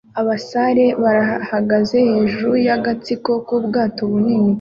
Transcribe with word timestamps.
Abasare 0.21 0.85
bahagaze 1.03 1.97
hejuru 2.09 2.53
y'agatsiko 2.67 3.31
k'ubwato 3.45 4.01
bunini 4.11 4.49